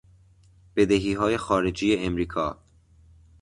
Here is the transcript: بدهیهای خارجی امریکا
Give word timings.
بدهیهای 0.75 1.37
خارجی 1.37 1.95
امریکا 1.95 2.57